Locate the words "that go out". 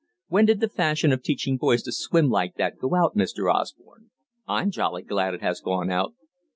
2.55-3.15